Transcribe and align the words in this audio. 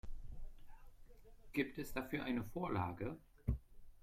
Gibt 1.53 1.77
es 1.77 1.93
dafür 1.93 2.23
eine 2.23 2.43
Vorlage? 2.43 3.17